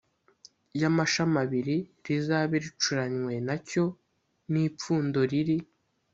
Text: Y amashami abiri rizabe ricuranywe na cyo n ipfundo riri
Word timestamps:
Y 0.79 0.83
amashami 0.89 1.35
abiri 1.43 1.77
rizabe 2.05 2.55
ricuranywe 2.65 3.33
na 3.47 3.55
cyo 3.69 3.83
n 4.51 4.53
ipfundo 4.65 5.19
riri 5.31 5.57